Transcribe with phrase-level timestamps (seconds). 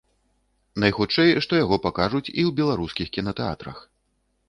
[0.83, 3.89] Найхутчэй, што яго пакажуць і ў беларускіх кінатэатрах.